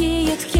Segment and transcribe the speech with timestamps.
[0.00, 0.59] Takie jedkie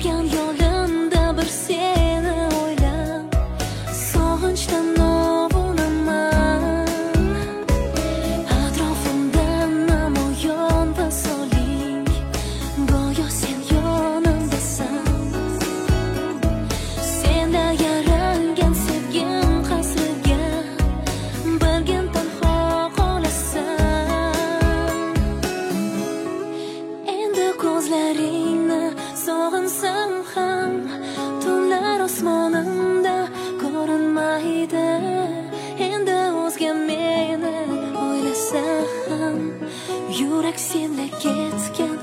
[0.00, 0.39] 飘摇
[40.18, 41.99] yurak senga ketgan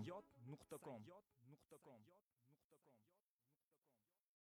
[0.00, 1.04] sayyod.com